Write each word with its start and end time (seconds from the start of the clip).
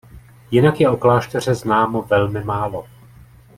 Jinak 0.51 0.79
je 0.81 0.89
o 0.89 0.97
klášteře 0.97 1.55
známo 1.55 2.01
velmi 2.01 2.43
málo. 2.43 2.87